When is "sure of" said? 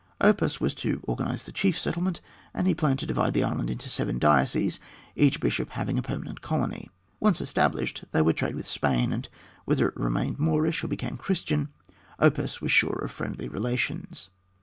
12.71-13.11